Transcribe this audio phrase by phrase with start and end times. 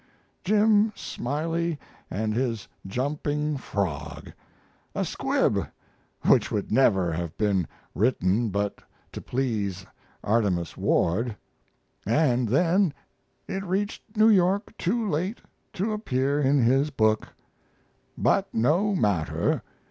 [0.43, 1.77] "Jim Smiley
[2.09, 4.33] and His Jumping Frog"
[4.95, 5.67] a squib
[6.25, 9.85] which would never have been written but to please
[10.23, 11.37] Artemus Ward,
[12.03, 12.95] and then
[13.47, 15.37] it reached New York too late
[15.73, 17.27] to appear in his book.
[18.17, 19.61] But no matter.